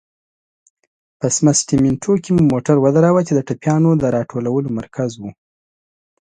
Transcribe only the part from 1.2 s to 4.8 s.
سمسټمینټو کې مو موټر ودراوه، چې د ټپيانو د را ټولولو